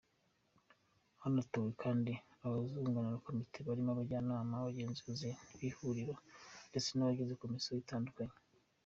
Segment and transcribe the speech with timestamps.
[1.21, 2.11] Hanatowe kandi
[2.45, 6.15] abazunganira komite barimo abajyanama, abagenzuzi b’ihuriro
[6.69, 8.37] ndetse n’abagize amakomisiyo atandukanye.